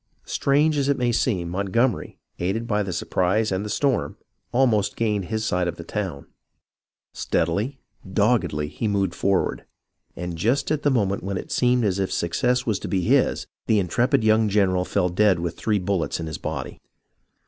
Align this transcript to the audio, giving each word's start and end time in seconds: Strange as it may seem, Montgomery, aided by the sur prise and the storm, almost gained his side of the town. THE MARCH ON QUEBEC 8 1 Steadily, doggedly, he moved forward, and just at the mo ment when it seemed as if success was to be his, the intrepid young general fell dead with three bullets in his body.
Strange 0.25 0.79
as 0.79 0.89
it 0.89 0.97
may 0.97 1.11
seem, 1.11 1.47
Montgomery, 1.47 2.17
aided 2.39 2.65
by 2.65 2.81
the 2.81 2.91
sur 2.91 3.05
prise 3.05 3.51
and 3.51 3.63
the 3.63 3.69
storm, 3.69 4.17
almost 4.51 4.95
gained 4.95 5.25
his 5.25 5.45
side 5.45 5.67
of 5.67 5.75
the 5.75 5.83
town. 5.83 6.25
THE 6.25 6.25
MARCH 6.25 6.25
ON 6.25 6.25
QUEBEC 6.25 7.11
8 7.11 7.13
1 7.13 7.13
Steadily, 7.67 7.79
doggedly, 8.11 8.67
he 8.67 8.87
moved 8.87 9.13
forward, 9.13 9.65
and 10.15 10.35
just 10.39 10.71
at 10.71 10.81
the 10.81 10.89
mo 10.89 11.05
ment 11.05 11.23
when 11.23 11.37
it 11.37 11.51
seemed 11.51 11.83
as 11.85 11.99
if 11.99 12.11
success 12.11 12.65
was 12.65 12.79
to 12.79 12.87
be 12.87 13.01
his, 13.01 13.45
the 13.67 13.77
intrepid 13.77 14.23
young 14.23 14.49
general 14.49 14.85
fell 14.85 15.09
dead 15.09 15.37
with 15.37 15.55
three 15.55 15.77
bullets 15.77 16.19
in 16.19 16.25
his 16.25 16.39
body. 16.39 16.81